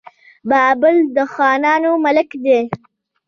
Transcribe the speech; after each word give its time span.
بابل 0.49 0.97
د 1.15 1.17
خانانو 1.33 1.91
ملک 2.05 2.29
دی. 2.43 2.59